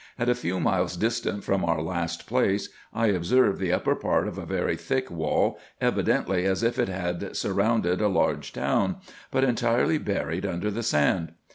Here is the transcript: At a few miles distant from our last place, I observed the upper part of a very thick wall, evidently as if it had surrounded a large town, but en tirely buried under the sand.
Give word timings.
At 0.17 0.29
a 0.29 0.33
few 0.33 0.59
miles 0.59 0.97
distant 0.97 1.43
from 1.43 1.63
our 1.63 1.79
last 1.79 2.25
place, 2.25 2.69
I 2.91 3.09
observed 3.13 3.59
the 3.59 3.71
upper 3.71 3.93
part 3.93 4.27
of 4.27 4.39
a 4.39 4.47
very 4.47 4.75
thick 4.75 5.11
wall, 5.11 5.59
evidently 5.79 6.43
as 6.47 6.63
if 6.63 6.79
it 6.79 6.89
had 6.89 7.37
surrounded 7.37 8.01
a 8.01 8.07
large 8.07 8.51
town, 8.51 8.95
but 9.29 9.43
en 9.43 9.53
tirely 9.53 9.99
buried 9.99 10.43
under 10.43 10.71
the 10.71 10.81
sand. 10.81 11.33